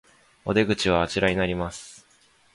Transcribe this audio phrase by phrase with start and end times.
[0.45, 2.07] お出口はあちらになります